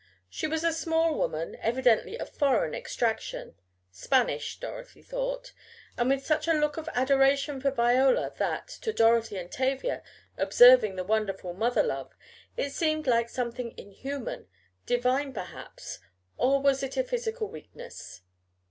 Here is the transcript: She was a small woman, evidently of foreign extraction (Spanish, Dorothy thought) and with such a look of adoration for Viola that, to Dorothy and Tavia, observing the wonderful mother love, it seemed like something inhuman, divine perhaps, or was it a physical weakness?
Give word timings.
She 0.31 0.47
was 0.47 0.63
a 0.63 0.73
small 0.73 1.13
woman, 1.13 1.55
evidently 1.61 2.19
of 2.19 2.27
foreign 2.27 2.73
extraction 2.73 3.53
(Spanish, 3.91 4.59
Dorothy 4.59 5.03
thought) 5.03 5.53
and 5.95 6.09
with 6.09 6.25
such 6.25 6.47
a 6.47 6.53
look 6.55 6.75
of 6.75 6.89
adoration 6.95 7.61
for 7.61 7.69
Viola 7.69 8.33
that, 8.39 8.67
to 8.81 8.93
Dorothy 8.93 9.37
and 9.37 9.51
Tavia, 9.51 10.01
observing 10.37 10.95
the 10.95 11.03
wonderful 11.03 11.53
mother 11.53 11.83
love, 11.83 12.15
it 12.57 12.71
seemed 12.71 13.05
like 13.05 13.29
something 13.29 13.75
inhuman, 13.77 14.47
divine 14.87 15.33
perhaps, 15.33 15.99
or 16.35 16.59
was 16.59 16.81
it 16.81 16.97
a 16.97 17.03
physical 17.03 17.47
weakness? 17.47 18.21